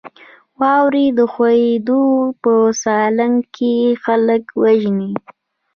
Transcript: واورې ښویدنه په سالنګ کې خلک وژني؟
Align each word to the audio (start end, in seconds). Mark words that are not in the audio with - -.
واورې 0.59 1.05
ښویدنه 1.33 2.01
په 2.41 2.53
سالنګ 2.81 3.37
کې 3.55 3.73
خلک 4.03 4.43
وژني؟ 4.61 5.11